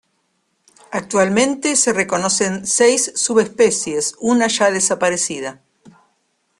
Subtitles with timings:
[0.91, 5.61] Actualmente, se reconocen seis subespecies, una ya desaparecida.